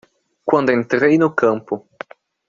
Quando 0.43 0.71
entrei 0.71 1.15
no 1.19 1.31
campo 1.31 1.87